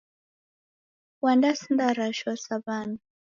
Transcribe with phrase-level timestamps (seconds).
[1.23, 2.99] Wadasinda rashwa sa w'ana.